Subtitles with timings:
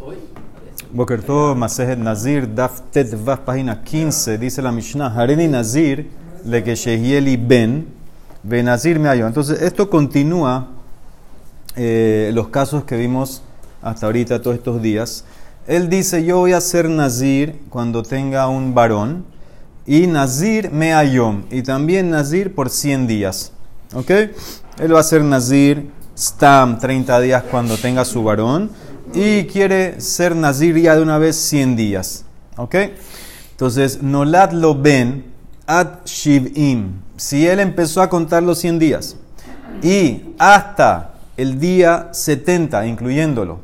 [0.00, 0.16] hoy.
[0.92, 6.08] Boker Tov, Masejet Nazir, Daf Tet Vav, página 15, dice la Mishnah, Hareni Nazir,
[6.44, 7.86] le que Shehieli Ben,
[8.42, 9.26] Ben Nazir me halló.
[9.26, 10.68] Entonces, esto continúa
[11.76, 13.42] eh, los casos que vimos
[13.82, 15.24] hasta ahorita, todos estos días.
[15.66, 19.24] Él dice, yo voy a ser Nazir cuando tenga un varón,
[19.86, 23.52] y Nazir me halló, y también Nazir por 100 días.
[23.94, 24.10] ¿Ok?
[24.78, 28.70] Él va a ser Nazir Stam 30 días cuando tenga su varón
[29.14, 32.24] y quiere ser Nazir ya de una vez 100 días.
[32.56, 32.74] ¿Ok?
[33.52, 35.32] Entonces, Nolad lo ben
[35.66, 37.00] ad shivim.
[37.16, 39.16] Si él empezó a contar los 100 días
[39.82, 43.60] y hasta el día 70, incluyéndolo,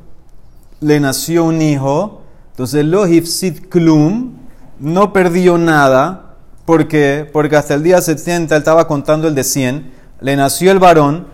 [0.80, 2.22] le nació un hijo,
[2.52, 4.34] entonces lo hifsit klum
[4.78, 6.36] no perdió nada.
[6.64, 7.28] ¿Por qué?
[7.30, 11.26] Porque hasta el día 70 él estaba contando el de 100, le nació el varón,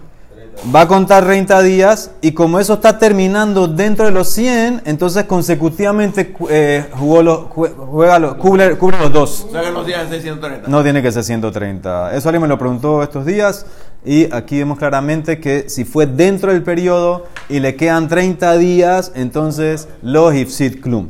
[0.74, 5.24] va a contar 30 días y como eso está terminando dentro de los 100, entonces
[5.24, 9.46] consecutivamente eh, jugó los, jue- juega los- cubre, cubre los dos.
[9.48, 10.68] O sea que los días de 630.
[10.68, 12.14] No tiene que ser 130.
[12.14, 13.66] Eso alguien me lo preguntó estos días
[14.04, 19.12] y aquí vemos claramente que si fue dentro del periodo y le quedan 30 días,
[19.14, 21.08] entonces lo hifsit klum.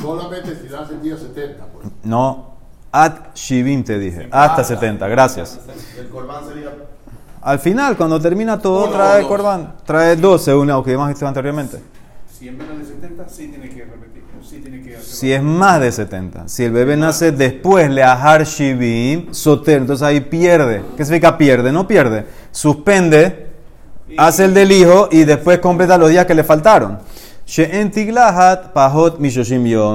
[0.00, 1.64] Solamente si das el día 70.
[1.72, 1.86] Pues.
[2.04, 2.54] No,
[2.90, 5.06] at shivim te dije, hasta 70.
[5.08, 5.58] Gracias.
[5.98, 6.70] El corbán sería.
[7.42, 11.26] Al final, cuando termina todo, Uno trae corban, trae 12, según lo que hemos visto
[11.26, 11.78] anteriormente.
[12.38, 14.22] Si en menos de 70, sí tiene que repetir.
[14.48, 14.96] Sí tiene que.
[15.00, 20.06] Si es más de 70, si el bebé nace después, le ahar shivim, soter, entonces
[20.06, 20.84] ahí pierde.
[20.96, 21.72] ¿Qué significa pierde?
[21.72, 22.26] No pierde.
[22.52, 23.48] Suspende,
[24.16, 27.00] hace el del hijo y después completa los días que le faltaron.
[28.72, 29.18] Pahot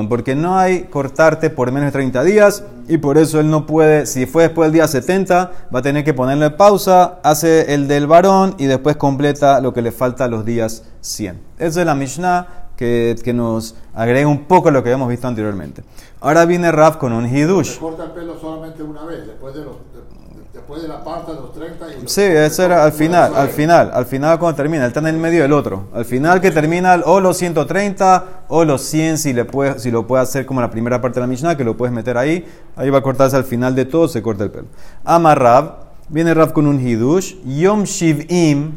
[0.10, 4.06] porque no hay cortarte por menos de 30 días y por eso él no puede,
[4.06, 8.08] si fue después del día 70, va a tener que ponerle pausa, hace el del
[8.08, 11.40] varón y después completa lo que le falta a los días 100.
[11.60, 15.84] Esa es la Mishnah que, que nos agrega un poco lo que habíamos visto anteriormente.
[16.22, 17.74] Ahora viene Raf con un hidush.
[17.74, 19.76] Se corta el pelo solamente una vez, después de, los,
[20.68, 21.86] después de la parte de los 30.
[21.98, 25.00] Y los- Sí, eso era al final, al final, al final cuando termina, él está
[25.00, 25.88] en el medio del otro.
[25.94, 30.06] Al final que termina o los 130 o los 100 si, le puede, si lo
[30.06, 32.90] puede hacer como la primera parte de la Mishnah, que lo puedes meter ahí, ahí
[32.90, 34.66] va a cortarse al final de todo, se corta el pelo.
[35.06, 35.76] Ama Rab,
[36.10, 38.74] viene Rab con un hidush, Yom Shivim,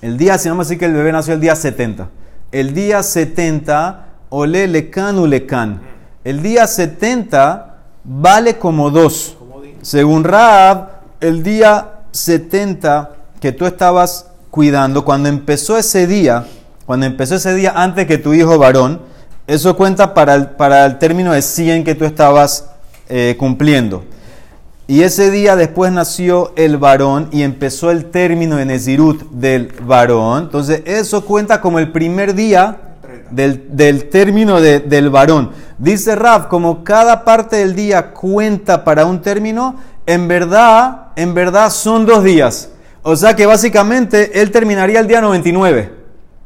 [0.00, 2.08] el día, si vamos a decir que el bebé nació el día 70.
[2.52, 5.82] El día 70, ole lekan u lekan.
[6.24, 9.34] El día 70 vale como dos.
[9.82, 16.46] Según Rab, el día 70 que tú estabas cuidando, cuando empezó ese día,
[16.86, 19.00] cuando empezó ese día antes que tu hijo varón,
[19.46, 22.66] eso cuenta para el, para el término de 100 que tú estabas
[23.08, 24.04] eh, cumpliendo.
[24.86, 30.44] Y ese día después nació el varón y empezó el término de Nezirut del varón.
[30.44, 32.78] Entonces eso cuenta como el primer día
[33.30, 35.50] del, del término de- del varón.
[35.76, 39.76] Dice Raf, como cada parte del día cuenta para un término,
[40.08, 42.70] en verdad, en verdad son dos días.
[43.02, 45.92] O sea que básicamente él terminaría el día 99.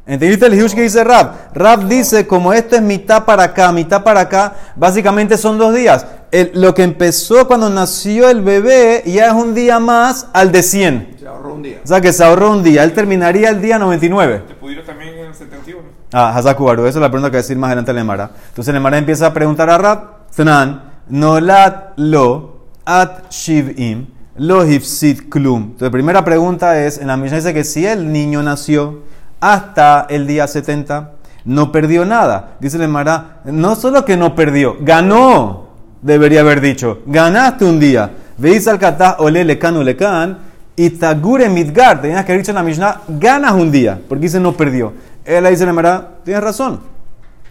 [0.05, 1.31] ¿Entendiste el huge que dice Rab?
[1.53, 6.05] Rab dice, como esto es mitad para acá, mitad para acá, básicamente son dos días.
[6.29, 10.61] El- lo que empezó cuando nació el bebé ya es un día más al de
[10.61, 11.15] 100.
[11.21, 11.77] Se ahorró un día.
[11.83, 12.83] O sea que se ahorró un día.
[12.83, 14.43] Él terminaría el día 99.
[14.45, 15.79] ¿Te pudieron también en el 71?
[16.11, 18.29] Ah, Hazaku Baru, esa es la pregunta que va a decir más adelante el Emara.
[18.49, 19.99] Entonces el Emara empieza a preguntar a Rab,
[20.35, 24.05] Tnan, Nolat lo, at shivim,
[24.35, 25.63] lo hifsit klum.
[25.63, 29.01] Entonces primera pregunta es, en la Mishnah dice que si el niño nació
[29.39, 31.11] hasta el día 70,
[31.45, 32.55] no perdió nada.
[32.59, 35.67] Dice el Emara, no solo que no perdió, ganó,
[36.01, 38.11] debería haber dicho, ganaste un día.
[38.37, 40.37] Veis al katah ole lekan lekan,
[40.75, 44.39] y tagure midgar, tenías que haber dicho en la Mishnah, ganas un día, porque dice
[44.39, 44.93] no perdió.
[45.23, 46.81] Él dice, Emara, tienes razón.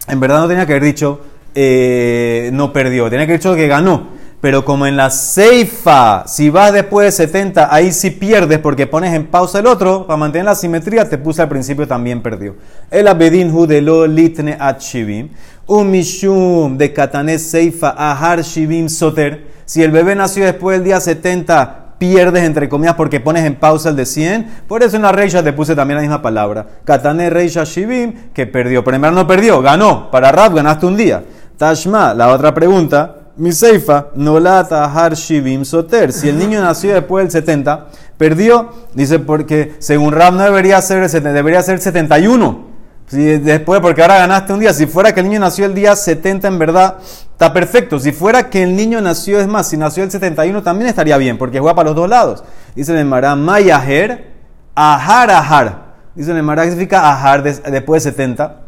[0.07, 1.21] En verdad no tenía que haber dicho
[1.55, 4.07] eh, no perdió, tenía que haber dicho que ganó.
[4.43, 9.13] Pero como en la ceifa, si vas después de 70, ahí sí pierdes porque pones
[9.13, 12.57] en pausa el otro, para mantener la simetría, te puse al principio también perdió.
[12.91, 15.29] El abedin hu de lo litne at shivim,
[15.65, 19.47] un mishum de katanes ceifa ahar shivim soter.
[19.63, 23.91] Si el bebé nació después del día 70, pierdes entre comillas porque pones en pausa
[23.91, 24.63] el de 100.
[24.67, 26.67] Por eso en la Reisha te puse también la misma palabra.
[26.83, 28.83] Katane Reisha Shivim, que perdió.
[28.83, 30.11] Pero no perdió, ganó.
[30.11, 31.23] Para Rab ganaste un día.
[31.57, 33.22] Tashma, la otra pregunta.
[33.35, 36.13] Mi Seifa, no la tahar Shivim Soter.
[36.13, 37.87] Si el niño nació después del 70,
[38.17, 38.69] perdió.
[38.93, 42.71] Dice porque según Rab no debería ser, el 70, debería ser 71.
[43.07, 44.71] Si después, porque ahora ganaste un día.
[44.73, 46.97] Si fuera que el niño nació el día 70, en verdad,
[47.31, 47.99] está perfecto.
[47.99, 51.37] Si fuera que el niño nació, es más, si nació el 71, también estaría bien,
[51.39, 52.43] porque juega para los dos lados.
[52.75, 54.31] Dice el Mará, Mayaher,
[54.75, 55.93] Ahar, Ahar.
[56.15, 58.59] Dice el Mará, ¿qué significa Ahar des- después de 70?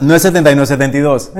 [0.00, 1.32] No es 71, es 72.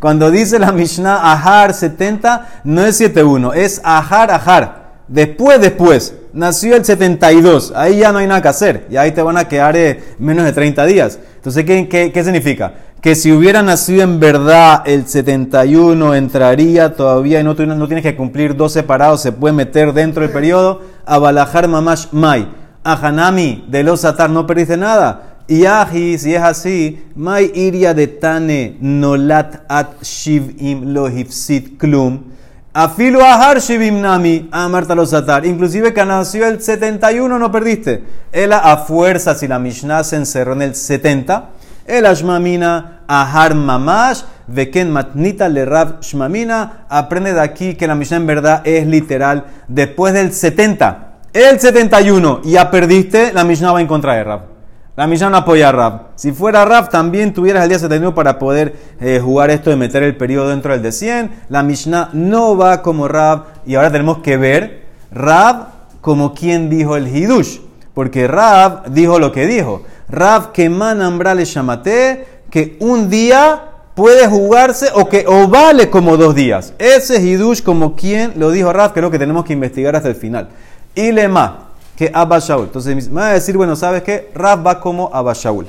[0.00, 4.84] Cuando dice la Mishnah Ahar 70, no es 71, es Ahar Ahar.
[5.06, 7.72] Después, después, nació el 72.
[7.76, 8.86] Ahí ya no hay nada que hacer.
[8.90, 11.18] Y ahí te van a quedar eh, menos de 30 días.
[11.36, 12.72] Entonces, ¿qué, qué, qué significa?
[13.00, 18.16] Que si hubiera nacido en verdad el 71, entraría todavía y no, no tienes que
[18.16, 20.80] cumplir dos separados, se puede meter dentro del periodo.
[21.04, 22.48] A Balajar Mamash Mai.
[22.82, 25.33] A Hanami de los Atar no perdiste nada.
[25.46, 32.34] Y Aji, si es así, Mai iria de Tane Nolat at Shivim lo hifsit klum.
[32.72, 35.44] Afilo ahar shivim nami, a Marta los atar.
[35.44, 38.02] Inclusive que nació el 71 no perdiste.
[38.32, 41.50] Ela a fuerza, si la Mishnah se encerró en el 70.
[41.86, 46.86] El ashmamina ahar mamash, veken matnita le rav shmamina.
[46.88, 49.44] Aprende de aquí que la Mishnah en verdad es literal.
[49.68, 54.53] Después del 70, el 71, ya perdiste, la Mishnah va en contra de Rav.
[54.96, 56.00] La Mishnah no apoya a Rav.
[56.14, 60.04] Si fuera Rav, también tuvieras el día 71 para poder eh, jugar esto de meter
[60.04, 61.30] el periodo dentro del de 100.
[61.48, 63.46] La Mishnah no va como Rav.
[63.66, 65.66] Y ahora tenemos que ver Rav
[66.00, 67.58] como quien dijo el Hidush.
[67.92, 69.82] Porque Rav dijo lo que dijo.
[70.08, 71.44] Rav que manambra le
[72.50, 73.62] que un día
[73.96, 76.72] puede jugarse o que o vale como dos días.
[76.78, 80.50] Ese Hidush como quien lo dijo es lo que tenemos que investigar hasta el final.
[80.94, 82.64] Y lema que Abba Shaul.
[82.64, 84.30] Entonces me va a decir, bueno, ¿sabes qué?
[84.34, 85.66] Rab va como Abba Shaul.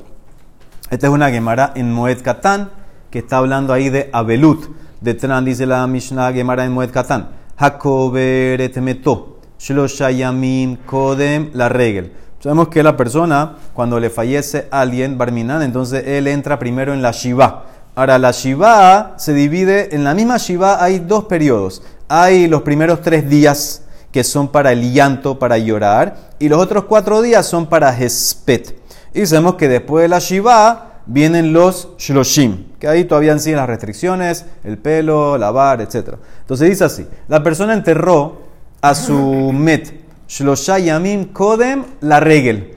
[0.89, 2.69] Esta es una Gemara en Moed Katan,
[3.09, 4.65] que está hablando ahí de Abelut.
[5.01, 7.29] De Tran dice la Mishnah Gemara en Moed Katan.
[7.57, 9.39] Hakoberet meto.
[9.59, 12.11] Shlosha yamim kodem la regel.
[12.39, 17.11] Sabemos que la persona, cuando le fallece alguien, Barminan, entonces él entra primero en la
[17.11, 17.65] Shiva.
[17.95, 21.81] Ahora, la Shiva se divide, en la misma Shiva hay dos periodos.
[22.07, 23.84] Hay los primeros tres días
[24.15, 28.73] que son para el llanto, para llorar, y los otros cuatro días son para Hespet.
[29.13, 33.67] Y sabemos que después de la Shiva vienen los Shloshim, que ahí todavía siguen las
[33.67, 36.13] restricciones, el pelo, lavar, etc.
[36.39, 38.37] Entonces dice así, la persona enterró
[38.79, 39.91] a su Met,
[40.29, 42.73] Shlosha Yamim Kodem, la regel,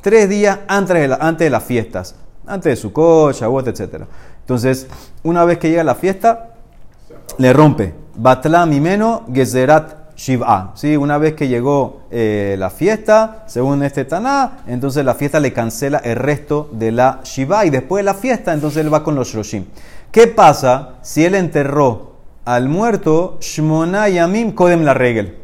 [0.00, 2.16] tres días antes de, la- antes de las fiestas,
[2.48, 4.06] antes de su coche, etc.
[4.40, 4.88] Entonces,
[5.22, 6.54] una vez que llega la fiesta,
[7.38, 7.94] le rompe.
[8.16, 10.72] Batla mimeno gezerat shiv'a.
[10.74, 10.96] ¿Sí?
[10.96, 15.98] Una vez que llegó eh, la fiesta, según este Taná, entonces la fiesta le cancela
[15.98, 17.64] el resto de la shiva.
[17.64, 19.64] Y después de la fiesta, entonces él va con los shloshim.
[20.12, 25.38] ¿Qué pasa si él enterró al muerto shmona yamim kodem la regel?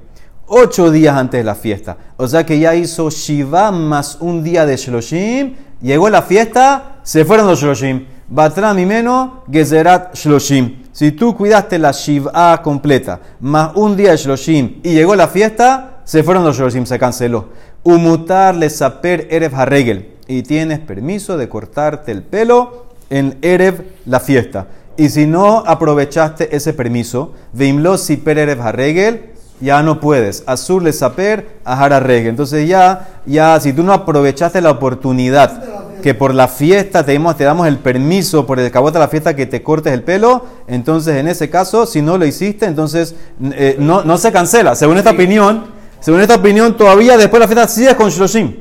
[0.48, 1.96] Ocho días antes de la fiesta.
[2.18, 5.54] O sea que ya hizo shiva más un día de shloshim.
[5.80, 8.04] Llegó la fiesta, se fueron los shloshim.
[8.28, 10.85] Batra mimeno gezerat shloshim.
[10.96, 15.98] Si tú cuidaste la Shiv'a completa, más un día de Shloshim, y llegó la fiesta,
[16.04, 17.50] se fueron los Shloshim, se canceló.
[17.82, 20.14] Umutar le saper Erev Harregel.
[20.26, 24.68] Y tienes permiso de cortarte el pelo en Erev la fiesta.
[24.96, 30.44] Y si no aprovechaste ese permiso, Veimlo siper Erev Harregel, ya no puedes.
[30.46, 32.28] Azur le saper Harregel.
[32.28, 37.36] Entonces ya, ya, si tú no aprovechaste la oportunidad que por la fiesta te damos,
[37.36, 40.44] te damos el permiso por el cabote de la fiesta que te cortes el pelo,
[40.68, 44.76] entonces en ese caso, si no lo hiciste, entonces eh, no, no se cancela.
[44.76, 45.64] Según esta opinión,
[45.98, 48.54] según esta opinión, todavía después de la fiesta sigues con Shloshim.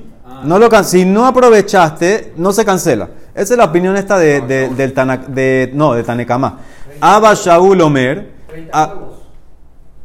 [0.44, 3.10] No lo si no aprovechaste, no se cancela.
[3.36, 6.62] Esa es la opinión esta de, de- del Tana- de, no, de Tanekama.
[7.00, 8.32] Abba Shaul Omer.
[8.74, 8.92] a-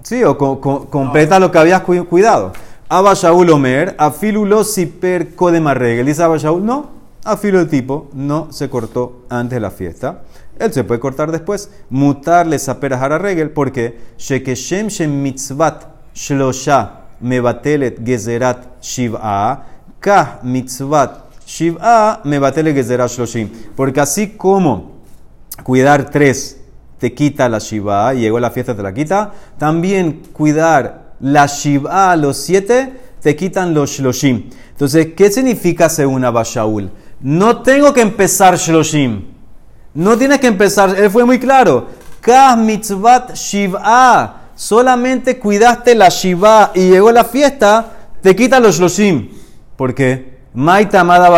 [0.02, 2.52] Sí, o co- co- completa lo que habías cu- cuidado.
[2.90, 5.64] Abba Shaul Omer, afilulo siper kodem
[6.04, 10.22] Dice Abba Shaul, no, afilo el tipo no se cortó antes de la fiesta.
[10.58, 11.70] Él se puede cortar después.
[11.88, 15.84] Mutarle saper a regel porque shekeshem shem mitzvat
[16.14, 19.64] shlosha mebatelet gezerat shiv'a
[20.00, 23.48] kah mitzvat shiv'a mebatelet gezerat shloshim.
[23.74, 25.00] Porque así como
[25.62, 26.60] cuidar tres
[27.00, 29.32] te quita la Shiva, llegó la fiesta te la quita.
[29.58, 34.50] También cuidar la Shiva, los siete, te quitan los Shloshim.
[34.70, 36.90] Entonces, ¿qué significa según Abba Shaul?
[37.20, 39.24] No tengo que empezar Shloshim.
[39.92, 41.88] No tienes que empezar, él fue muy claro.
[42.58, 44.36] Mitzvat Shiva.
[44.54, 49.28] Solamente cuidaste la Shiva y llegó la fiesta, te quitan los Shloshim.
[49.76, 50.40] ¿Por qué?
[50.52, 51.30] Maita amada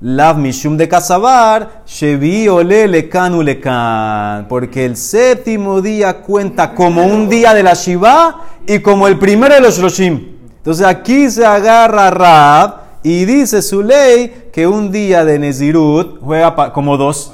[0.00, 4.46] lav mishum de casabar, shevi ole lekan lekan.
[4.48, 9.54] Porque el séptimo día cuenta como un día de la Shiva y como el primero
[9.54, 10.36] de los Shloshim.
[10.58, 16.72] Entonces aquí se agarra Rab y dice su ley que un día de Nezirut juega
[16.72, 17.32] como dos.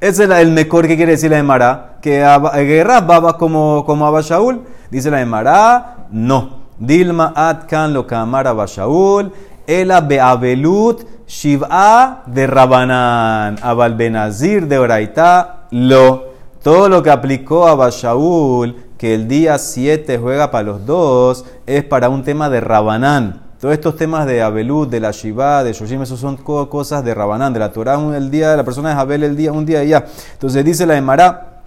[0.00, 3.84] Ese es el mejor que quiere decir la Emara, que Abba- que Rab va como,
[3.86, 4.62] como Abba Shaul.
[4.90, 6.66] Dice la Emara, no.
[6.78, 9.30] Dilma atkan lo kamara Abba Shaul.
[9.68, 13.58] Ela beabelut shiv'a de Rabanán.
[13.62, 16.34] Abal benazir de Oraita lo.
[16.64, 21.84] Todo lo que aplicó a Bashaul, que el día 7 juega para los dos, es
[21.84, 23.45] para un tema de Rabanán.
[23.60, 27.14] Todos estos temas de Abelut, de la Shiva, de Shoshim, esos son co- cosas de
[27.14, 29.64] Rabanán, de la Torah, un- el día de la persona es Abel, el día, un
[29.64, 30.04] día y ya.
[30.34, 31.62] Entonces dice la Emara,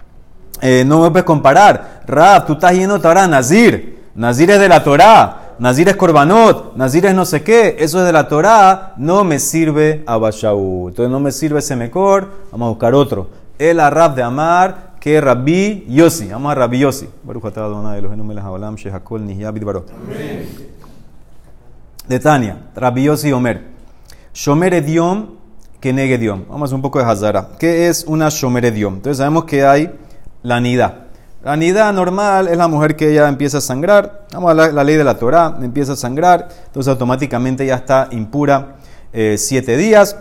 [0.62, 2.02] eh, no me puedes comparar.
[2.06, 3.98] Rab, tú estás yendo ahora a Nazir.
[4.14, 5.54] Nazir es de la Torah.
[5.58, 6.76] Nazir es Korbanot.
[6.76, 7.76] Nazir es no sé qué.
[7.78, 8.92] Eso es de la Torah.
[8.96, 10.88] No me sirve a Bashaú.
[10.88, 12.28] Entonces no me sirve ese mejor.
[12.52, 13.28] Vamos a buscar otro.
[13.58, 16.28] El Rab de Amar, que Rabbi Yossi.
[16.28, 17.08] Vamos a Rabbi Yossi.
[17.22, 18.44] Baruch atah Adonai Eloheinu melech
[18.76, 19.84] shehakol nihya bidbaro.
[22.10, 23.62] De Tania, Rabbi Yossi Omer.
[24.34, 25.36] Shomer Ediom,
[25.78, 26.28] que negue.
[26.48, 27.50] Vamos a un poco de Hazara.
[27.56, 28.94] ¿Qué es una Shomer Ediom?
[28.94, 29.92] Entonces sabemos que hay
[30.42, 31.06] la nida.
[31.44, 34.26] La nida normal es la mujer que ya empieza a sangrar.
[34.32, 36.48] Vamos a la, la ley de la Torah, empieza a sangrar.
[36.66, 38.74] Entonces automáticamente ya está impura
[39.12, 40.16] eh, siete días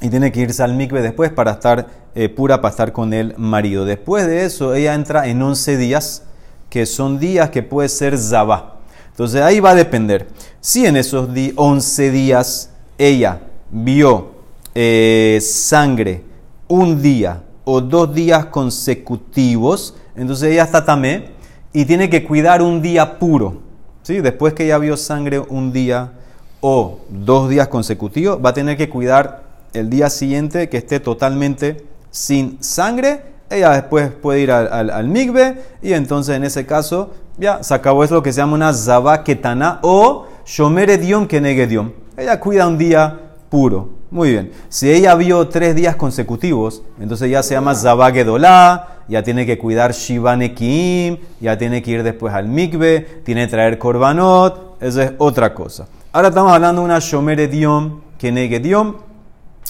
[0.00, 3.38] y tiene que irse al mikve después para estar eh, pura, para estar con el
[3.38, 3.84] marido.
[3.84, 6.24] Después de eso, ella entra en 11 días,
[6.70, 8.73] que son días que puede ser zabá.
[9.14, 10.26] Entonces ahí va a depender.
[10.60, 14.32] Si en esos di- 11 días ella vio
[14.74, 16.24] eh, sangre
[16.66, 21.28] un día o dos días consecutivos, entonces ella está tamé
[21.72, 23.62] y tiene que cuidar un día puro.
[24.02, 24.20] ¿sí?
[24.20, 26.12] Después que ella vio sangre un día
[26.60, 29.44] o dos días consecutivos, va a tener que cuidar
[29.74, 33.22] el día siguiente que esté totalmente sin sangre.
[33.50, 37.74] Ella después puede ir al, al, al migbe y entonces en ese caso ya se
[37.74, 41.92] acabó es lo que se llama una zabaketana o shomer ediom kenegediom.
[42.16, 43.90] Ella cuida un día puro.
[44.10, 44.52] Muy bien.
[44.68, 49.92] Si ella vio tres días consecutivos, entonces ya se llama Zabagedolá, ya tiene que cuidar
[49.92, 55.12] Shiva Nekim, ya tiene que ir después al mikve, tiene que traer korbanot, eso es
[55.18, 55.88] otra cosa.
[56.12, 58.94] Ahora estamos hablando de una Shomer Ediom, Kenegediom,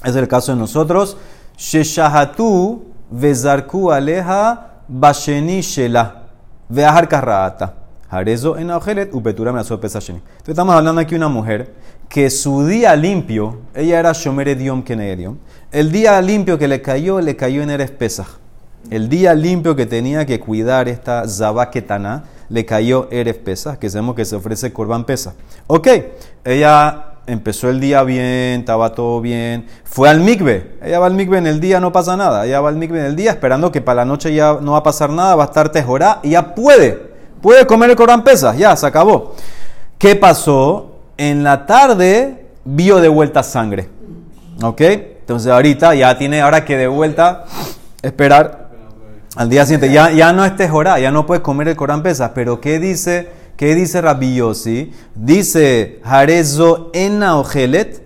[0.04, 1.16] es el caso de nosotros.
[1.56, 6.23] Sheshahatu vezarku aleja basheni shela
[6.68, 7.74] veahar karraata.
[8.08, 10.18] Harezo en Aojelet, upetura me pesasheni.
[10.18, 11.72] Entonces estamos hablando aquí de una mujer
[12.08, 15.36] que su día limpio, ella era Shomer Ediom Kenegediom,
[15.72, 18.28] el día limpio que le cayó, le cayó en Eres Pesach.
[18.90, 24.14] El día limpio que tenía que cuidar esta Zabaketana, le cayó Eres Pesach, que sabemos
[24.14, 25.34] que se ofrece Corban Pesach.
[25.66, 25.88] Ok,
[26.44, 31.38] ella empezó el día bien, estaba todo bien, fue al mikve, ella va al mikve
[31.38, 33.80] en el día, no pasa nada, ella va al mikve en el día esperando que
[33.80, 36.54] para la noche ya no va a pasar nada, va a estar tejorá y ya
[36.54, 36.92] puede,
[37.40, 39.34] puede comer el Corban Pesach, ya, se acabó.
[39.98, 40.98] ¿Qué pasó?
[41.16, 43.88] En la tarde vio de vuelta sangre.
[44.62, 44.80] ¿Ok?
[44.80, 47.44] Entonces ahorita ya tiene ahora que de vuelta
[48.02, 48.70] esperar
[49.36, 49.90] al día siguiente.
[49.90, 52.32] Ya, ya no es tejorá, ya no puede comer el Corán pesas.
[52.34, 54.92] Pero ¿qué dice, qué dice Rabbi Yossi?
[55.14, 58.02] Dice Harezo ena ojelet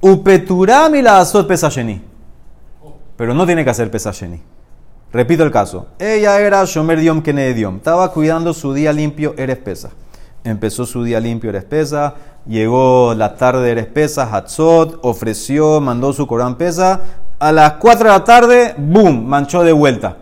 [0.00, 2.02] upeturam y la azot pesasheni.
[3.16, 4.42] Pero no tiene que hacer pesasheni.
[5.12, 5.88] Repito el caso.
[5.98, 7.76] Ella era Shomer Diom Kenediom.
[7.76, 9.90] Estaba cuidando su día limpio, eres pesa.
[10.42, 12.14] Empezó su día limpio, eres pesa.
[12.46, 14.28] Llegó la tarde, eres pesa.
[14.34, 17.00] Hatzot ofreció, mandó su Corán pesa.
[17.38, 19.26] A las 4 de la tarde, ¡boom!
[19.26, 20.16] Manchó de vuelta.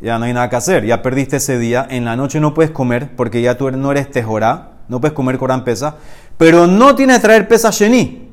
[0.00, 0.84] Ya no hay nada que hacer.
[0.84, 1.86] Ya perdiste ese día.
[1.88, 4.72] En la noche no puedes comer porque ya tú no eres tejorá.
[4.88, 5.96] No puedes comer Corán pesa.
[6.36, 8.28] Pero no tienes que traer pesa sheni.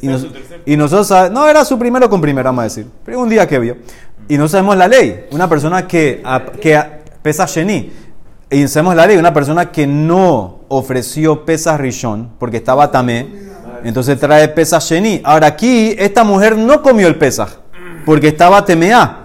[0.00, 0.26] Y, nos-
[0.66, 2.86] y nosotros no era su primero con primero, vamos a decir.
[3.04, 3.76] Pero un día que vio.
[4.28, 5.26] Y no sabemos la ley.
[5.30, 7.92] Una persona que, a- que a- pesa sheni.
[8.50, 9.16] Y sabemos la ley.
[9.18, 13.26] Una persona que no ofreció pesa rishon porque estaba tamé.
[13.84, 15.20] Entonces trae pesa sheni.
[15.22, 17.50] Ahora aquí, esta mujer no comió el pesaj
[18.06, 19.20] porque estaba temeá.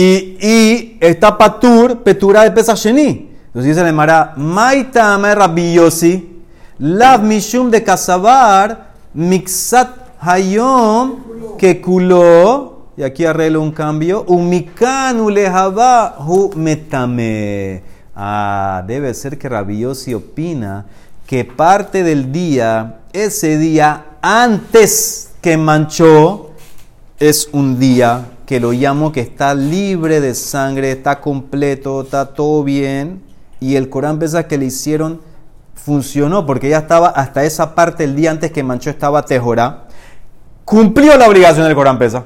[0.00, 3.28] Y, y está patur, petura de pesa sheni.
[3.48, 6.40] Entonces dice la Mara, Maita me Rabbi Yossi,
[6.78, 16.16] lav mishum de casabar, mixat hayom, que culó, y aquí arreglo un cambio, umikanu lehava
[16.26, 17.82] hu metame.
[18.16, 20.86] Ah, debe ser que Rabbi Yossi opina
[21.26, 26.52] que parte del día, ese día antes que manchó,
[27.18, 32.64] es un día que lo llamo que está libre de sangre, está completo, está todo
[32.64, 33.22] bien.
[33.60, 35.20] Y el Corán pesa que le hicieron
[35.76, 39.84] funcionó porque ya estaba hasta esa parte el día antes que manchó estaba tejorá.
[40.64, 42.24] Cumplió la obligación del Corán pesa.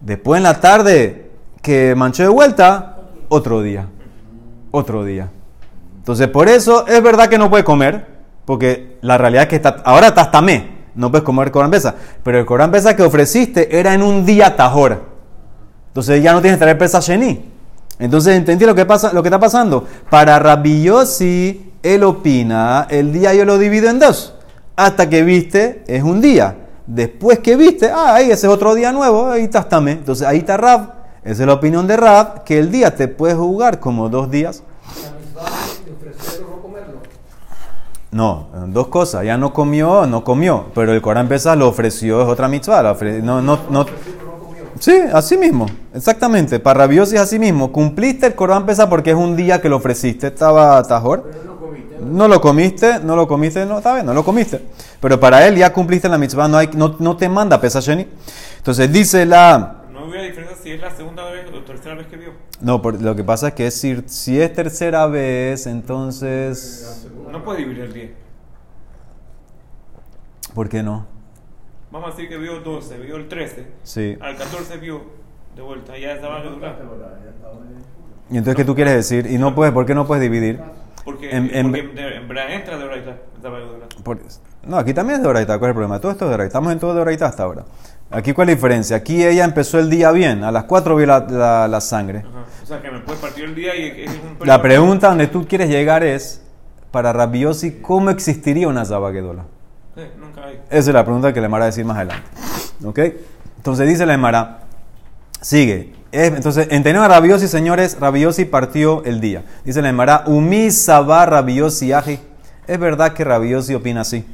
[0.00, 3.88] Después en la tarde que manchó de vuelta, otro día.
[4.70, 5.28] Otro día.
[5.96, 8.06] Entonces por eso es verdad que no puede comer,
[8.44, 10.30] porque la realidad es que está, ahora estás
[10.94, 11.96] no puedes comer Corán pesa.
[12.22, 15.10] Pero el Corán pesa que ofreciste era en un día tajor.
[15.92, 17.52] Entonces ya no tienes que traer pesa sheni.
[17.98, 19.86] Entonces entendí lo que, pasa, lo que está pasando.
[20.08, 24.34] Para Rabbi Yossi, él opina, el día yo lo divido en dos.
[24.74, 26.56] hasta que viste es un día.
[26.86, 29.92] Después que viste, ah, ahí ese es otro día nuevo, ahí está tamé.
[29.92, 30.94] Entonces ahí está Rab.
[31.24, 34.62] Esa es la opinión de Rab, que el día te puedes jugar como dos días.
[38.10, 39.24] No dos cosas.
[39.24, 40.66] Ya no comió, no comió.
[40.74, 42.96] Pero el Corán Pesach lo ofreció, es otra mitzvah.
[43.22, 43.86] No, no, no.
[44.82, 45.66] Sí, así mismo.
[45.94, 46.58] Exactamente.
[46.58, 47.70] Para rabiosi es así mismo.
[47.70, 50.26] Cumpliste el Corán Pesach porque es un día que lo ofreciste.
[50.26, 51.30] Estaba tajor.
[52.00, 54.60] No lo comiste, no lo comiste, no, está bien, no lo comiste.
[55.00, 58.08] Pero para él ya cumpliste la mitzvah, no, hay, no, no te manda Pesach Sheni.
[58.56, 59.84] Entonces dice la...
[59.92, 62.30] No hubiera diferencia si es la segunda vez o tercera vez que vio.
[62.60, 67.06] No, por- lo que pasa es que es si, si es tercera vez, entonces...
[67.30, 68.10] No puede dividir el día.
[70.54, 71.06] ¿Por qué no?
[71.92, 73.66] Vamos a decir que vio 12, vio el 13.
[73.82, 74.16] Sí.
[74.20, 75.02] Al 14 vio
[75.54, 76.78] de vuelta, ya estaba en durar.
[78.30, 79.26] ¿Y entonces qué tú quieres decir?
[79.30, 80.58] ¿Y no puedes, por qué no puedes dividir?
[81.04, 83.16] Porque, En- en- porque de- en verdad entra de Oraita,
[84.66, 86.00] no, aquí también es de Oraita, ¿cuál es el problema?
[86.00, 87.64] Todo esto es de Oraita, estamos en todo de Oraita hasta ahora.
[88.10, 88.96] Aquí, ¿cuál es la diferencia?
[88.96, 92.18] Aquí ella empezó el día bien, a las 4 vio la, la- la sangre.
[92.20, 92.44] Ajá.
[92.62, 95.46] O sea que me puede partir el día y es un La pregunta donde tú
[95.46, 96.42] quieres llegar es,
[96.90, 99.44] para Rabiosi, ¿cómo existiría una Zabaguedola?
[100.70, 102.26] Esa es la pregunta que le Emara a decir más adelante.
[102.84, 102.98] ¿Ok?
[103.58, 104.60] Entonces dice la Emara,
[105.40, 105.92] sigue.
[106.10, 109.42] Es- entonces, entendieron a Rabiosi, señores, Rabiosi partió el día.
[109.64, 112.18] Dice la Emara, Umi Sabá Rabiosi Aji.
[112.66, 114.24] Es verdad que Rabiosi opina así,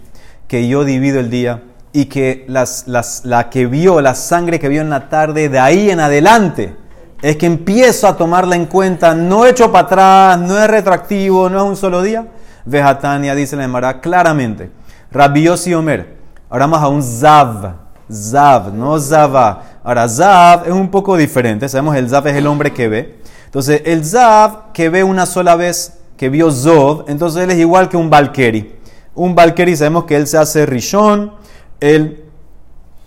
[0.49, 1.63] que yo divido el día
[1.93, 5.59] y que las, las- la que vio, la sangre que vio en la tarde, de
[5.59, 6.75] ahí en adelante,
[7.23, 11.59] es que empiezo a tomarla en cuenta, no echo para atrás, no es retroactivo, no
[11.59, 12.27] es un solo día.
[12.65, 14.71] Vejatania dice la Emara claramente.
[15.11, 16.17] Rabiosi Omer.
[16.51, 17.89] Ahora a un Zav.
[18.11, 19.63] Zav, no Zava.
[19.85, 21.69] Ahora, Zav es un poco diferente.
[21.69, 23.19] Sabemos el Zav es el hombre que ve.
[23.45, 27.89] Entonces, el Zav que ve una sola vez, que vio Zov, entonces él es igual
[27.89, 28.75] que un Valkeri.
[29.15, 31.33] Un Valkeri sabemos que él se hace Rishon,
[31.81, 32.25] él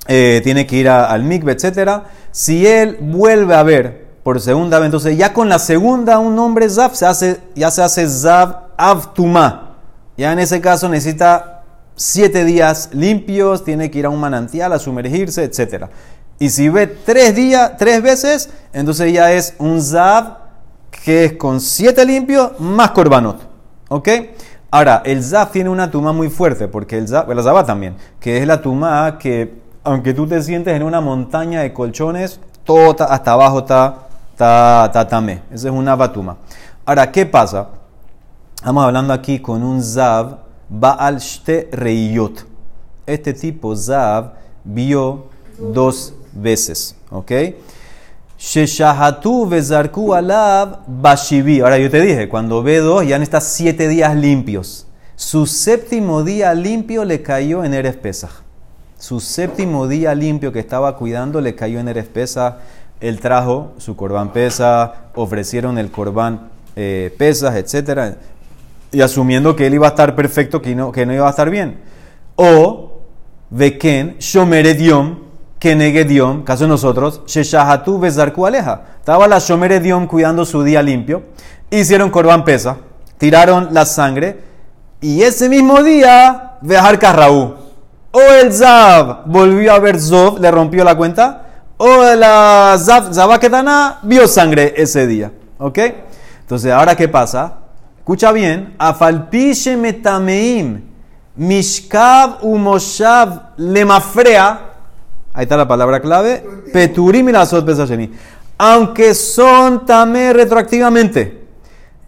[0.07, 2.03] eh, tiene que ir al mikve, etc.
[2.31, 6.69] Si él vuelve a ver por segunda vez, entonces ya con la segunda un hombre
[6.69, 9.75] Zav se hace, ya se hace Zav Avtuma.
[10.17, 11.60] Ya en ese caso necesita
[12.01, 15.85] siete días limpios, tiene que ir a un manantial a sumergirse, etc.
[16.39, 20.37] Y si ve tres días, tres veces, entonces ya es un Zav
[21.03, 23.47] que es con siete limpios más korbanot.
[23.89, 24.09] ¿Ok?
[24.71, 28.37] Ahora, el Zav tiene una tuma muy fuerte, porque el Zav, la Zabá también, que
[28.39, 33.05] es la tuma que, aunque tú te sientes en una montaña de colchones, todo ta-
[33.05, 35.41] hasta abajo está, está, está tamé.
[35.51, 36.37] Esa es una batuma.
[36.85, 37.67] Ahora, ¿qué pasa?
[38.55, 40.37] Estamos hablando aquí con un Zav
[40.71, 42.45] Baal Shte Reiyot.
[43.05, 45.25] Este tipo, Zav, vio
[45.59, 46.95] dos veces.
[47.09, 47.31] ¿Ok?
[48.39, 51.59] Sheshahatu vezarku alab bashivi.
[51.59, 54.87] Ahora yo te dije, cuando ve dos, ya necesita siete días limpios.
[55.15, 58.31] Su séptimo día limpio le cayó en Eres Pesach.
[58.97, 62.55] Su séptimo día limpio que estaba cuidando le cayó en Eres Pesach.
[63.01, 68.15] Él trajo su corbán pesa, ofrecieron el corbán eh, pesas, etc.
[68.91, 71.49] Y asumiendo que él iba a estar perfecto, que no, que no iba a estar
[71.49, 71.79] bien.
[72.35, 73.01] O,
[73.49, 75.19] Veken, Shomerediom,
[75.59, 78.81] Kenegediom, caso de nosotros, Sheshahatu Bezarku Aleja.
[78.99, 81.23] Estaba la Shomerediom cuidando su día limpio.
[81.69, 82.77] Hicieron corbán pesa,
[83.17, 84.39] tiraron la sangre.
[85.01, 87.55] Y ese mismo día, Vejar Carraú.
[88.11, 91.45] O el Zav volvió a ver Zov, le rompió la cuenta.
[91.77, 95.31] O la Zav, Zabaketana vio sangre ese día.
[95.59, 95.79] ¿Ok?
[96.41, 97.60] Entonces, ¿ahora qué pasa?
[98.01, 98.73] Escucha bien.
[98.79, 100.81] Afalpishe metameim.
[101.35, 104.59] Mishkav umoshav lemafrea.
[105.35, 106.43] Ahí está la palabra clave.
[106.73, 107.47] Peturim y la.
[108.57, 111.45] Aunque son tamé retroactivamente,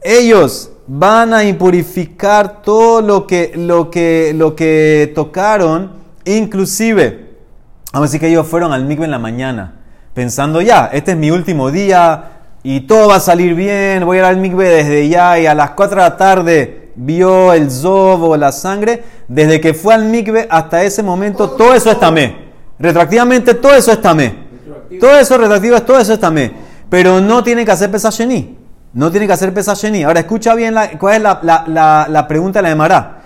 [0.01, 5.91] ellos van a impurificar todo lo que, lo que, lo que tocaron,
[6.25, 7.35] inclusive,
[7.93, 9.75] vamos a decir que ellos fueron al mikve en la mañana,
[10.15, 12.32] pensando ya, este es mi último día
[12.63, 15.53] y todo va a salir bien, voy a ir al mikve desde ya y a
[15.53, 20.05] las 4 de la tarde vio el zob o la sangre, desde que fue al
[20.05, 22.43] mikve hasta ese momento, todo eso es tamé.
[22.79, 24.43] Retroactivamente todo eso es tamé.
[24.99, 26.51] Todo eso retroactivo es todo eso es tamé.
[26.89, 28.57] Pero no tiene que hacer pesashení.
[28.93, 30.03] No tiene que hacer pesashení.
[30.03, 33.21] Ahora escucha bien la- cuál es la, la- la- la pregunta de la Emara.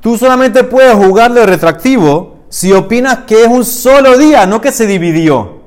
[0.00, 4.70] Tú solamente puedes jugarlo de retroactivo si opinas que es un solo día, no que
[4.70, 5.57] se dividió.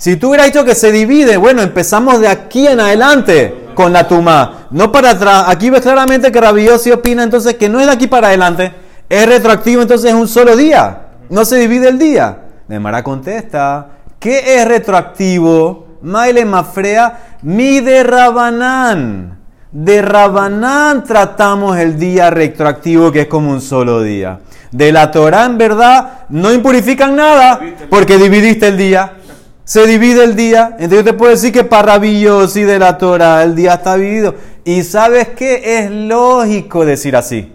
[0.00, 4.08] Si tú hubieras dicho que se divide, bueno, empezamos de aquí en adelante con la
[4.08, 4.66] tuma.
[4.70, 5.44] No para atrás.
[5.48, 8.72] Aquí ves claramente que Rabiosi opina entonces que no es de aquí para adelante.
[9.10, 11.02] Es retroactivo, entonces es un solo día.
[11.28, 12.38] No se divide el día.
[12.66, 15.98] La Emara contesta, ¿qué es retroactivo?
[16.00, 19.38] Maile mafrea, mi de Rabanán.
[19.70, 24.40] De Rabanán tratamos el día retroactivo que es como un solo día.
[24.72, 27.60] De la Torah en verdad no impurifican nada
[27.90, 29.16] porque dividiste el día.
[29.64, 30.76] Se divide el día.
[30.78, 34.34] Entonces yo te puedo decir que para Rabillosi de la Torah el día está dividido.
[34.64, 35.78] Y sabes qué?
[35.78, 37.52] Es lógico decir así.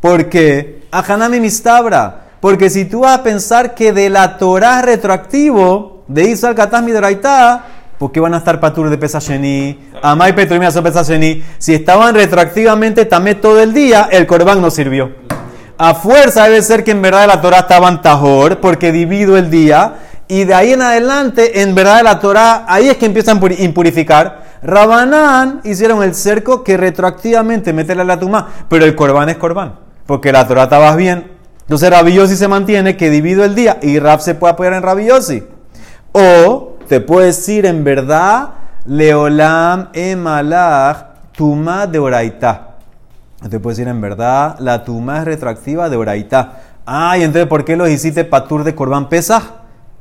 [0.00, 6.30] Porque, Ajanami Mistabra, porque si tú vas a pensar que de la Torah retroactivo, de
[6.30, 7.20] Israel Katasmi de
[7.98, 9.90] ¿por qué van a estar patur de Pesachení?
[10.02, 10.84] Amay Petromía son.
[11.58, 15.12] Si estaban retroactivamente también todo el día, el corbán no sirvió.
[15.76, 19.94] A fuerza debe ser que en verdad la Torah estaban tajor, porque divido el día,
[20.28, 23.62] y de ahí en adelante, en verdad de la Torah, ahí es que empiezan a
[23.62, 24.44] impurificar.
[24.62, 29.76] Rabanán hicieron el cerco que retroactivamente meterle a la tumba, pero el corbán es corbán,
[30.04, 31.32] porque la Torah estaba bien.
[31.62, 35.44] Entonces Rabillosi se mantiene que divido el día y Rab se puede apoyar en Rabillosi.
[36.12, 38.50] O te puede decir en verdad,
[38.84, 42.76] Leolam emalach tuma de oraita.
[43.48, 46.60] Te puede decir en verdad, la tuma es retroactiva de oraita.
[46.84, 49.57] Ah, y entonces ¿por qué los hiciste patur de corbán pesa?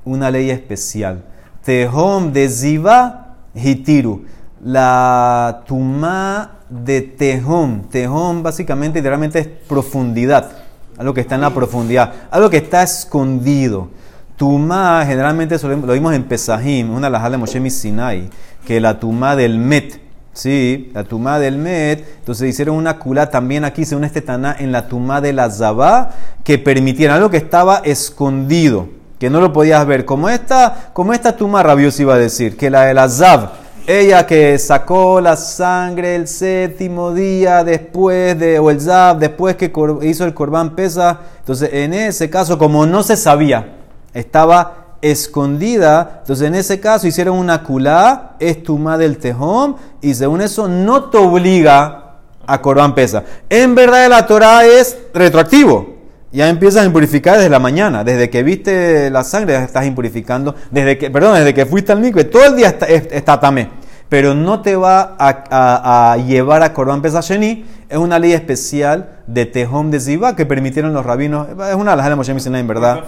[0.07, 1.23] Una ley especial.
[1.63, 4.25] Tehom de ziva hitiru.
[4.63, 7.89] La tuma de tehom.
[7.89, 10.67] Tehom básicamente literalmente es profundidad
[10.97, 13.89] algo que está en la profundidad, algo que está escondido.
[14.35, 18.29] Tumá, generalmente lo vimos en Pesajim, una las de Moshe Sinai,
[18.65, 19.99] que la tumá del Met,
[20.33, 24.71] sí, la tumá del Met, entonces hicieron una culá también aquí, según este Taná, en
[24.71, 26.11] la tumá de la Zabá,
[26.43, 30.05] que permitieron algo que estaba escondido, que no lo podías ver.
[30.05, 33.51] Como esta, como esta tumá rabiosa iba a decir, que la de la Zab,
[33.87, 39.71] ella que sacó la sangre el séptimo día después de, o el Zab, después que
[40.01, 41.19] hizo el Corbán Pesa.
[41.39, 43.75] Entonces, en ese caso, como no se sabía,
[44.13, 46.19] estaba escondida.
[46.19, 51.05] Entonces, en ese caso, hicieron una culá, es tuma del tejón, y según eso, no
[51.05, 53.23] te obliga a Corbán Pesa.
[53.49, 55.96] En verdad, la Torah es retroactivo.
[56.31, 60.55] Ya empiezas a impurificar desde la mañana, desde que viste la sangre ya estás impurificando,
[60.71, 63.69] desde que, perdón, desde que fuiste al micro, todo el día está, tamé,
[64.09, 69.89] pero no te va a, llevar a Corban Pesacheni, es una ley especial de Tejom
[69.89, 73.05] de Ziva que permitieron los rabinos, es una de las Moshe en verdad,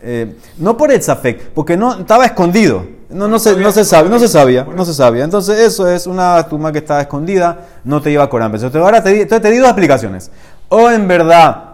[0.00, 4.08] eh, no por el Zafek, porque no, estaba escondido, no, no, se, no, se sabe,
[4.08, 8.00] no se sabía, no se sabía, entonces eso es una tumba que estaba escondida, no
[8.00, 8.82] te lleva a Corban Pesacheni.
[8.82, 10.30] Ahora te, te di dos explicaciones,
[10.70, 11.73] o en verdad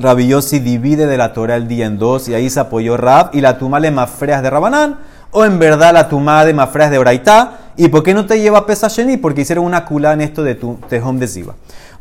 [0.00, 3.40] Rabbi divide de la Torah el día en dos y ahí se apoyó Rab y
[3.40, 4.96] la tumá le mafreas de Rabanán
[5.32, 8.64] o en verdad la tumá de mafreas de Oraitá y por qué no te lleva
[8.64, 11.54] pesa Sheni porque hicieron una culá en esto de tu tejón de Ziva.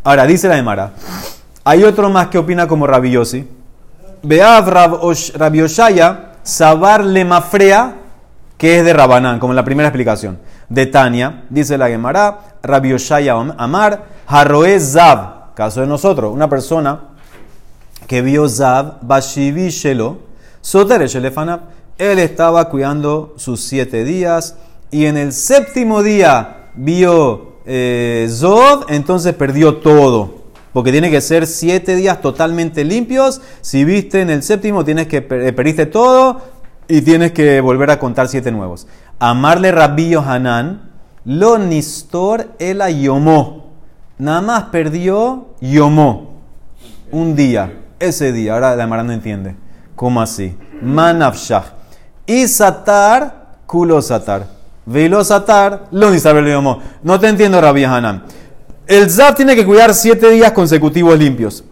[0.04, 0.92] Ahora dice la Emara,
[1.64, 3.48] hay otro más que opina como Rabbi Yossi.
[4.22, 4.70] Beav
[5.36, 7.96] Rabbi Oshaya, Sabar le mafrea
[8.60, 10.38] que es de Rabanán, como en la primera explicación.
[10.70, 17.07] De Tania, dice la Gemara, Rabbi Oshaya Amar, Harroe Zav, caso de nosotros, una persona
[18.08, 20.18] que vio Zab, Bashivi Shelo,
[20.62, 21.62] Sotere Shelefanab.
[21.98, 24.56] Él estaba cuidando sus siete días
[24.92, 30.38] y en el séptimo día vio eh, Zod, entonces perdió todo.
[30.72, 33.42] Porque tiene que ser siete días totalmente limpios.
[33.62, 36.42] Si viste en el séptimo, tienes que eh, perdiste todo
[36.88, 38.88] y tienes que volver a contar siete nuevos.
[39.20, 40.92] Amarle Rabbi Hanan,
[41.26, 43.72] lo nistor el yomó.
[44.20, 46.38] Nada más perdió yomó.
[47.12, 48.54] Un día ese día.
[48.54, 49.56] Ahora la Mara no entiende.
[49.96, 50.56] ¿Cómo así?
[50.82, 51.64] Manafshah.
[52.26, 54.58] Y satar, culo satar.
[54.86, 56.12] Velo satar, lo
[57.04, 58.24] No te entiendo, Rabbi Hanan.
[58.88, 61.64] El Zab tiene que cuidar siete días consecutivos limpios.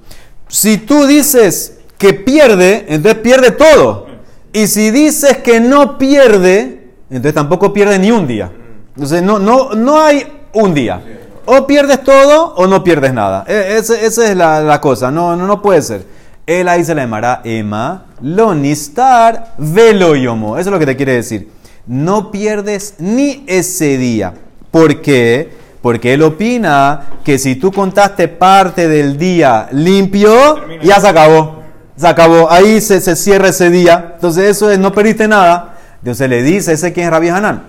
[0.50, 4.08] Si tú dices que pierde, entonces pierde todo.
[4.52, 8.52] Y si dices que no pierde, entonces tampoco pierde ni un día.
[8.96, 11.02] Entonces no, no, no hay un día.
[11.46, 13.46] O pierdes todo o no pierdes nada.
[13.48, 15.10] E, esa, es la, la, cosa.
[15.10, 16.06] No, no, no puede ser.
[16.46, 20.58] Él ahí se le llamará Emma, lo nistar, velo yomo.
[20.58, 21.50] Eso es lo que te quiere decir.
[21.88, 24.34] No pierdes ni ese día.
[24.72, 25.50] ¿Por qué?
[25.82, 31.62] Porque él opina que si tú contaste parte del día limpio, ya se acabó.
[31.96, 32.52] Se acabó.
[32.52, 34.14] Ahí se, cierra ese día.
[34.16, 35.78] Entonces eso es, no perdiste nada.
[36.00, 37.64] Entonces le dice, ese quién es Rabbi Hanan.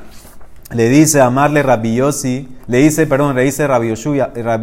[0.73, 2.01] Le dice amarle Rabbi
[2.67, 3.91] le dice, perdón, le dice Rabbi,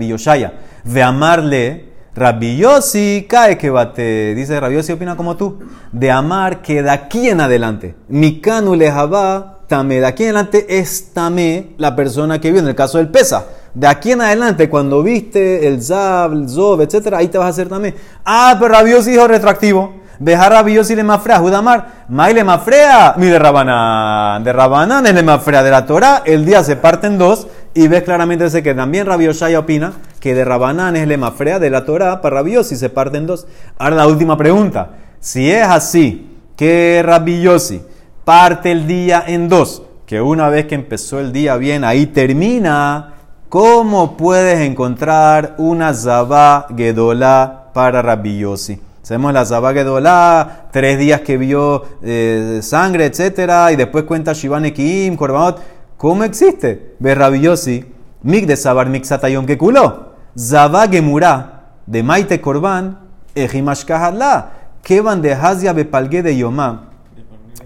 [0.08, 4.36] Yoshaya, de amarle Rabbi Yossi cae que bate.
[4.36, 5.60] Dice Rabbi Yossi opina como tú.
[5.92, 7.96] De amar que de aquí en adelante.
[8.08, 10.00] Mikanu lejaba tame.
[10.00, 12.62] De aquí en adelante es tame la persona que vio.
[12.62, 13.46] En el caso del pesa.
[13.74, 17.50] De aquí en adelante, cuando viste el Zab, el Zob, etc., ahí te vas a
[17.50, 17.96] hacer también.
[18.24, 20.04] Ah, pero Rabbi Yossi dijo retroactivo.
[20.20, 21.40] Dejar Rabbi Yossi le mafrea.
[21.40, 22.06] Judamar.
[22.10, 23.16] Mai le mafrea.
[23.18, 24.44] Mi de Rabanán.
[24.44, 25.64] De Rabanán es le mafrea.
[25.64, 27.48] De la Torah, el día se parte en dos.
[27.76, 31.70] Y ves claramente ese que también Rabbi Yoshaya opina que de Rabanán es lemafrea de
[31.72, 33.48] la Torah para Rabiosi se parte en dos.
[33.78, 34.92] Ahora la última pregunta.
[35.20, 37.82] Si es así, que Rabiosi
[38.24, 43.16] parte el día en dos, que una vez que empezó el día bien, ahí termina,
[43.50, 48.80] ¿cómo puedes encontrar una Zabá Gedolá para Rabiosi?
[49.02, 54.66] Sabemos la Zabá Gedolá, tres días que vio eh, sangre, etcétera, y después cuenta Shivan
[54.66, 55.60] Ekim, Korbanot.
[56.04, 56.96] ¿Cómo existe?
[57.00, 57.86] Ve Rabiosi,
[58.24, 60.10] Mig de Sabar Mixatayom que culó.
[60.38, 63.00] Zabá Gemurá, de Maite Korban,
[63.34, 66.90] Ejimash Kahalá, Kevan de Hazia Bepalgue de Yomá.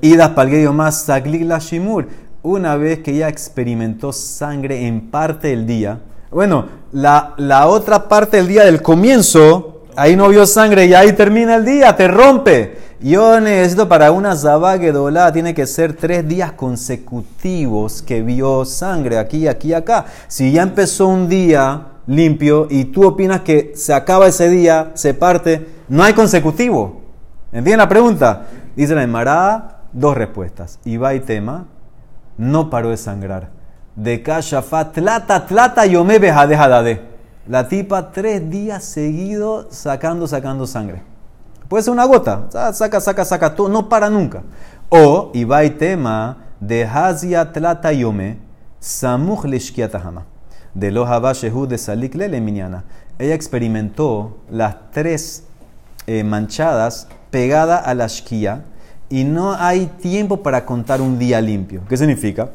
[0.01, 2.09] Idas Palgue Yomá Saglig la Shimur.
[2.43, 5.99] Una vez que ya experimentó sangre en parte del día.
[6.29, 11.13] Bueno, la, la otra parte del día del comienzo, ahí no vio sangre y ahí
[11.13, 12.77] termina el día, te rompe.
[12.99, 19.47] Yo necesito para una Zabagedolá, tiene que ser tres días consecutivos que vio sangre aquí,
[19.47, 20.05] aquí, acá.
[20.27, 25.13] Si ya empezó un día limpio y tú opinas que se acaba ese día, se
[25.13, 27.01] parte, no hay consecutivo.
[27.51, 28.47] ¿Entienden la pregunta?
[28.75, 30.79] Dice la Emara, dos respuestas.
[30.83, 31.67] Iba y tema,
[32.35, 33.49] no paró de sangrar.
[33.95, 37.01] De Kashafat, tlata, tlata, yome de
[37.47, 41.16] La tipa tres días seguidos sacando, sacando sangre.
[41.67, 44.43] Puede ser una gota, saca, saca, saca, todo, no para nunca.
[44.89, 48.39] O, y tema, de Hazia, tlata, yome.
[50.73, 52.83] De lo Shehu de Salik Lele Minyana.
[53.19, 55.43] Ella experimentó las tres
[56.05, 58.63] eh, manchadas pegada a la shkia
[59.09, 61.81] y no hay tiempo para contar un día limpio.
[61.89, 62.49] ¿Qué significa?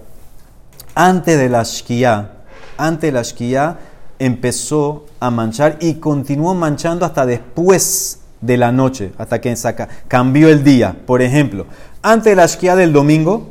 [0.94, 2.31] Antes de la shkia,
[2.77, 3.79] antes de la shkia
[4.18, 10.50] empezó a manchar y continuó manchando hasta después de la noche, hasta que saca, cambió
[10.50, 10.94] el día.
[11.07, 11.66] Por ejemplo,
[12.02, 13.50] antes de la shkia del domingo,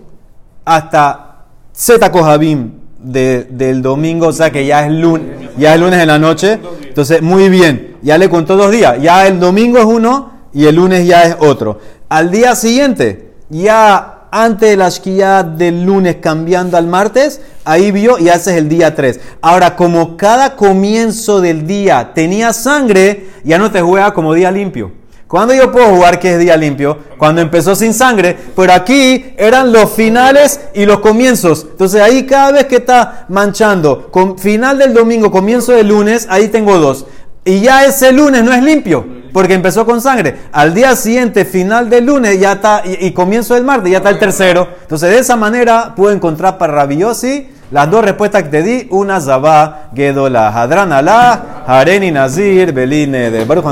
[0.63, 5.99] hasta Zeta Kohabim de, del domingo, o sea que ya es lunes, ya es lunes
[5.99, 6.59] en la noche.
[6.83, 9.01] Entonces, muy bien, ya le contó dos días.
[9.01, 11.79] Ya el domingo es uno y el lunes ya es otro.
[12.09, 18.17] Al día siguiente, ya antes de la shkia del lunes cambiando al martes, ahí vio
[18.17, 19.19] y haces el día 3.
[19.41, 24.93] Ahora, como cada comienzo del día tenía sangre, ya no te juega como día limpio.
[25.27, 26.97] ¿Cuándo yo puedo jugar que es día limpio?
[27.17, 31.67] Cuando empezó sin sangre, pero aquí eran los finales y los comienzos.
[31.71, 36.49] Entonces ahí cada vez que está manchando, con final del domingo, comienzo del lunes, ahí
[36.49, 37.05] tengo dos.
[37.45, 40.35] Y ya ese lunes no es limpio, porque empezó con sangre.
[40.51, 44.19] Al día siguiente, final del lunes, ya está, y, comienzo del martes, ya está el
[44.19, 44.67] tercero.
[44.81, 49.21] Entonces, de esa manera puedo encontrar para Rabiosi las dos respuestas que te di: una
[49.21, 53.65] Zabá, Gedola, Hadran Alá, Hareni Nazir, Beline de Baruch